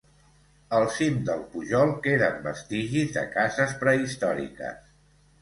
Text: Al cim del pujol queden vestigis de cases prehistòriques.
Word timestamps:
Al 0.77 0.85
cim 0.93 1.19
del 1.27 1.43
pujol 1.51 1.91
queden 2.07 2.41
vestigis 2.47 3.13
de 3.19 3.27
cases 3.37 3.77
prehistòriques. 3.85 4.91